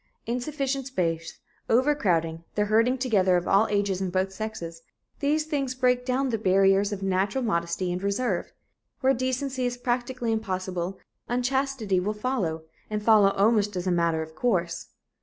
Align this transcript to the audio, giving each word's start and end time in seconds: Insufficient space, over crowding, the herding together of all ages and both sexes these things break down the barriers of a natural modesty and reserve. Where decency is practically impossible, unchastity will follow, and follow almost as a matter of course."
Insufficient 0.25 0.87
space, 0.87 1.37
over 1.69 1.93
crowding, 1.93 2.43
the 2.55 2.65
herding 2.65 2.97
together 2.97 3.37
of 3.37 3.47
all 3.47 3.67
ages 3.67 4.01
and 4.01 4.11
both 4.11 4.33
sexes 4.33 4.81
these 5.19 5.43
things 5.45 5.75
break 5.75 6.03
down 6.07 6.29
the 6.29 6.39
barriers 6.39 6.91
of 6.91 7.03
a 7.03 7.05
natural 7.05 7.43
modesty 7.43 7.93
and 7.93 8.01
reserve. 8.01 8.51
Where 9.01 9.13
decency 9.13 9.63
is 9.63 9.77
practically 9.77 10.31
impossible, 10.31 10.97
unchastity 11.29 11.99
will 11.99 12.15
follow, 12.15 12.63
and 12.89 13.03
follow 13.03 13.29
almost 13.29 13.75
as 13.75 13.85
a 13.85 13.91
matter 13.91 14.23
of 14.23 14.33
course." 14.33 14.87